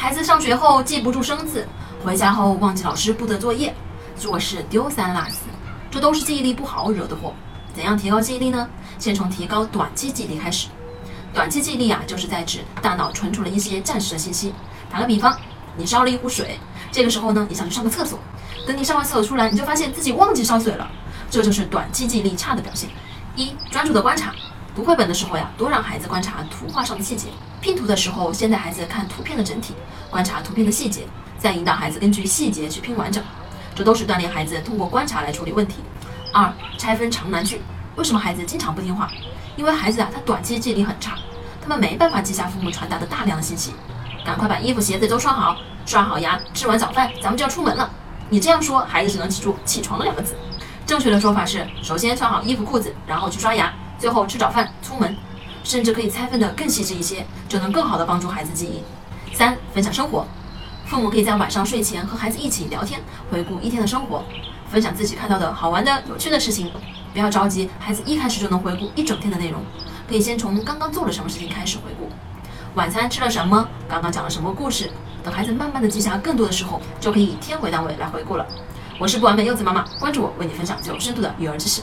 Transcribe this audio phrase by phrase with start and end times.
[0.00, 1.66] 孩子上学后记不住生字，
[2.04, 3.74] 回家后忘记老师布的作业，
[4.16, 5.40] 做事丢三落四，
[5.90, 7.34] 这都是记忆力不好惹的祸。
[7.74, 8.68] 怎样提高记忆力呢？
[8.96, 10.68] 先从提高短期记忆力开始。
[11.34, 14.54] 短期记忆力啊，就是在指大脑存储了一些暂时的信息。
[14.88, 15.36] 打个比方，
[15.76, 16.60] 你烧了一壶水，
[16.92, 18.20] 这个时候呢，你想去上个厕所，
[18.68, 20.88] 等你上完厕所出来，你就发现自己忘记烧水了，
[21.28, 22.88] 这就是短期记忆力差的表现。
[23.34, 24.32] 一、专注的观察，
[24.78, 29.74] 读绘本的时候呀，多让孩子观察图画上的细节；拼图的时候，先带孩子看图片的整体，
[30.08, 31.02] 观察图片的细节，
[31.36, 33.20] 再引导孩子根据细节去拼完整。
[33.74, 35.78] 这都是锻炼孩子通过观察来处理问题。
[36.32, 37.60] 二、拆分长难句，
[37.96, 39.10] 为什么孩子经常不听话？
[39.56, 41.18] 因为孩子啊，他短期记忆力很差，
[41.60, 43.74] 他们没办法记下父母传达的大量的信息。
[44.24, 47.90] 赶快把衣服鞋子都穿好，刷好牙，吃完早饭，咱们就要出门了。
[48.28, 50.36] 你这样说，孩子只能记住“起床”两个字。
[50.86, 55.16] 正确的说法是：首先穿好衣服裤子，然后去刷牙，最后吃早饭出门。
[55.64, 58.82] 甚至可以拆分的更细致一些，就能更好的帮助孩子记忆。
[59.34, 60.26] 三、分享生活，
[60.86, 64.24] 父母可以在晚上睡前和孩子一起聊天，回顾一天的生活，
[64.70, 66.72] 分享自己看到的好玩的、有趣的事情。
[67.12, 69.60] 不要着急，孩子一开始就能回顾一整天的内容，
[70.08, 72.08] 可以先从刚刚做了什么事情开始回顾。
[72.74, 73.68] 晚餐吃了什么？
[73.86, 74.90] 刚刚讲了什么故事？
[75.22, 78.46] 等孩子慢慢的记下更多的时候，就可以以天为单位来回顾了。
[78.98, 81.82] 我是不完美柚子妈妈，关注我，为你分享最有深度的育儿知识。